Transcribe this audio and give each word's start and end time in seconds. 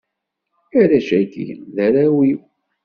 arrac-agi, 0.79 1.45
d 1.75 1.77
arraw-iw. 1.85 2.41